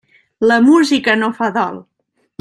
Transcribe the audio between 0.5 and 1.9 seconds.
La música no fa dol.